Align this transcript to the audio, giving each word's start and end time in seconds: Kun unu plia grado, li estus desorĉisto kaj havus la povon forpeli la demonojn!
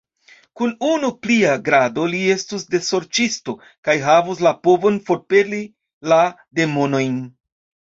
Kun 0.61 0.69
unu 0.87 1.11
plia 1.25 1.51
grado, 1.67 2.07
li 2.15 2.23
estus 2.37 2.67
desorĉisto 2.77 3.57
kaj 3.89 3.97
havus 4.09 4.45
la 4.49 4.57
povon 4.67 5.01
forpeli 5.11 5.65
la 6.13 6.23
demonojn! 6.63 7.27